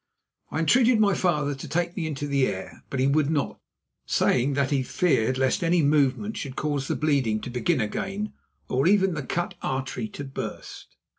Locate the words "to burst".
10.07-10.95